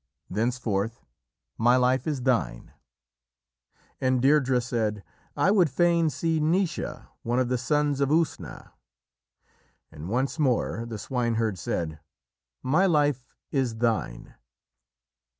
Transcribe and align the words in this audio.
Thenceforth 0.31 1.05
my 1.59 1.75
life 1.75 2.07
is 2.07 2.23
thine." 2.23 2.71
And 3.99 4.19
Deirdrê 4.19 4.63
said: 4.63 5.03
"I 5.37 5.51
would 5.51 5.69
fain 5.69 6.09
see 6.09 6.39
Naoise, 6.39 7.05
one 7.21 7.37
of 7.37 7.49
the 7.49 7.57
Sons 7.59 8.01
of 8.01 8.09
Usna." 8.09 8.71
And 9.91 10.09
once 10.09 10.39
more 10.39 10.87
the 10.87 10.97
swineherd 10.97 11.59
said: 11.59 11.99
"My 12.63 12.87
life 12.87 13.35
is 13.51 13.75
thine." 13.77 14.33